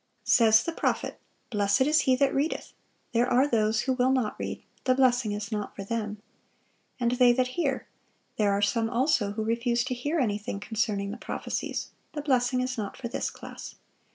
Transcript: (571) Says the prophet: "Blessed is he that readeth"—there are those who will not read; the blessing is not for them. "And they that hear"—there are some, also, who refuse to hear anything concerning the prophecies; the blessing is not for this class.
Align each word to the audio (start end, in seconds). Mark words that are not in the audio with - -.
(571) 0.25 0.51
Says 0.55 0.63
the 0.63 0.71
prophet: 0.71 1.19
"Blessed 1.51 1.81
is 1.81 1.99
he 2.01 2.15
that 2.15 2.33
readeth"—there 2.33 3.29
are 3.29 3.47
those 3.47 3.81
who 3.81 3.93
will 3.93 4.09
not 4.11 4.35
read; 4.39 4.63
the 4.85 4.95
blessing 4.95 5.31
is 5.31 5.51
not 5.51 5.75
for 5.75 5.83
them. 5.83 6.19
"And 6.99 7.11
they 7.11 7.31
that 7.33 7.49
hear"—there 7.49 8.51
are 8.51 8.63
some, 8.63 8.89
also, 8.89 9.33
who 9.33 9.43
refuse 9.43 9.83
to 9.83 9.93
hear 9.93 10.17
anything 10.19 10.59
concerning 10.59 11.11
the 11.11 11.17
prophecies; 11.17 11.91
the 12.13 12.23
blessing 12.23 12.61
is 12.61 12.79
not 12.79 12.97
for 12.97 13.09
this 13.09 13.29
class. 13.29 13.75